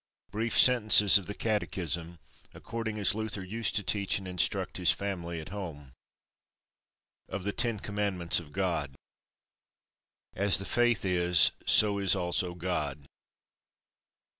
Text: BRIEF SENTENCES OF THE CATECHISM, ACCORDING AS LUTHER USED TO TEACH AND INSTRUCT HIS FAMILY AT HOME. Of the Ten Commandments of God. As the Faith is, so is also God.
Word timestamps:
BRIEF 0.31 0.57
SENTENCES 0.57 1.19
OF 1.19 1.27
THE 1.27 1.35
CATECHISM, 1.35 2.17
ACCORDING 2.55 2.97
AS 2.97 3.13
LUTHER 3.13 3.43
USED 3.43 3.75
TO 3.75 3.83
TEACH 3.83 4.17
AND 4.17 4.27
INSTRUCT 4.27 4.77
HIS 4.77 4.91
FAMILY 4.91 5.39
AT 5.39 5.49
HOME. 5.49 5.93
Of 7.29 7.43
the 7.43 7.51
Ten 7.51 7.77
Commandments 7.77 8.39
of 8.39 8.51
God. 8.51 8.95
As 10.33 10.57
the 10.57 10.65
Faith 10.65 11.05
is, 11.05 11.51
so 11.67 11.99
is 11.99 12.15
also 12.15 12.55
God. 12.55 13.05